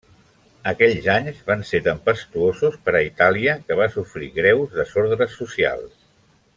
Aquells 0.69 1.09
anys 1.15 1.43
van 1.49 1.61
ser 1.71 1.81
tempestuosos 1.89 2.79
per 2.87 2.95
a 2.95 3.03
Itàlia, 3.11 3.55
que 3.69 3.77
va 3.83 3.89
sofrir 3.99 4.31
greus 4.41 4.75
desordres 4.81 5.41
socials. 5.43 5.95